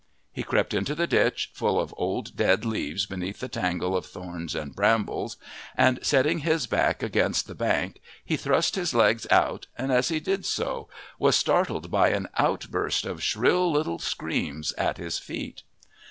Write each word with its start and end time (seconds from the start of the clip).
He 0.33 0.41
crept 0.41 0.73
into 0.73 0.95
the 0.95 1.05
ditch, 1.05 1.51
full 1.53 1.79
of 1.79 1.93
old 1.95 2.35
dead 2.35 2.65
leaves 2.65 3.05
beneath 3.05 3.39
the 3.39 3.47
tangle 3.47 3.95
of 3.95 4.07
thorns 4.07 4.55
and 4.55 4.75
brambles, 4.75 5.37
and 5.77 6.03
setting 6.03 6.39
his 6.39 6.65
back 6.65 7.03
against 7.03 7.45
the 7.45 7.53
bank 7.53 8.01
he 8.25 8.35
thrust 8.35 8.73
his 8.73 8.95
legs 8.95 9.27
out, 9.29 9.67
and 9.77 9.91
as 9.91 10.07
he 10.09 10.19
did 10.19 10.43
so 10.43 10.89
was 11.19 11.35
startled 11.35 11.91
by 11.91 12.09
an 12.09 12.27
outburst 12.39 13.05
of 13.05 13.21
shrill 13.21 13.71
little 13.71 13.99
screams 13.99 14.73
at 14.73 14.97
his 14.97 15.19
feet. 15.19 15.61